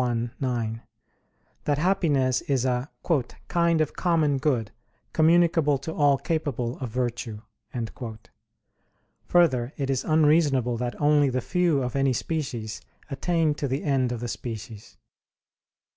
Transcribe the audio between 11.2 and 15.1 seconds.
the few of any species attain to the end of the species.